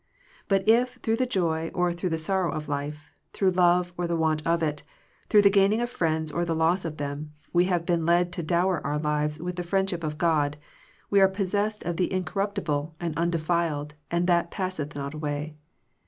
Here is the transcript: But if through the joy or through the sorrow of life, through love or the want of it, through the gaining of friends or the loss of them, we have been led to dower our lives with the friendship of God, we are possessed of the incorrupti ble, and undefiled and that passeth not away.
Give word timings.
But 0.47 0.67
if 0.67 0.95
through 1.03 1.17
the 1.17 1.27
joy 1.27 1.69
or 1.75 1.93
through 1.93 2.09
the 2.09 2.17
sorrow 2.17 2.51
of 2.51 2.67
life, 2.67 3.13
through 3.33 3.51
love 3.51 3.93
or 3.97 4.07
the 4.07 4.15
want 4.17 4.41
of 4.47 4.63
it, 4.63 4.81
through 5.29 5.43
the 5.43 5.51
gaining 5.51 5.79
of 5.79 5.91
friends 5.91 6.31
or 6.31 6.43
the 6.43 6.55
loss 6.55 6.85
of 6.85 6.97
them, 6.97 7.33
we 7.53 7.65
have 7.65 7.85
been 7.85 8.03
led 8.03 8.33
to 8.33 8.41
dower 8.41 8.83
our 8.83 8.97
lives 8.97 9.39
with 9.39 9.57
the 9.57 9.61
friendship 9.61 10.03
of 10.03 10.17
God, 10.17 10.57
we 11.11 11.21
are 11.21 11.27
possessed 11.27 11.83
of 11.83 11.97
the 11.97 12.09
incorrupti 12.09 12.63
ble, 12.63 12.95
and 12.99 13.15
undefiled 13.15 13.93
and 14.09 14.25
that 14.25 14.49
passeth 14.49 14.95
not 14.95 15.13
away. 15.13 15.55